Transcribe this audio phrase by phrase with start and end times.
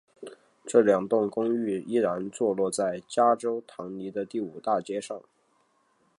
[0.65, 5.21] 这两栋公寓依然坐落在加州唐尼的第五大街上。